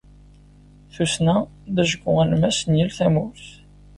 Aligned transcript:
Tussna 0.93 1.35
d 1.75 1.77
ajgu 1.83 2.11
alemmas 2.23 2.59
n 2.69 2.77
yal 2.79 2.91
tamurt. 2.97 3.45